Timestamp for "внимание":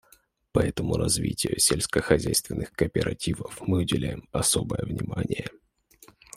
4.83-5.47